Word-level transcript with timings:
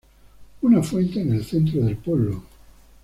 Una 0.63 0.81
fuente 0.81 1.21
en 1.21 1.31
el 1.33 1.45
centro 1.45 1.79
del 1.81 1.95
pueblo. 1.95 2.43